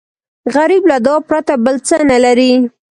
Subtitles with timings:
[0.55, 2.53] غریب له دعا پرته بل څه نه لري